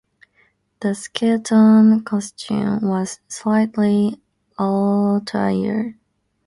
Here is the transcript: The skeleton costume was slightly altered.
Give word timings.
The 0.79 0.95
skeleton 0.95 2.03
costume 2.03 2.79
was 2.81 3.19
slightly 3.27 4.19
altered. 4.57 5.93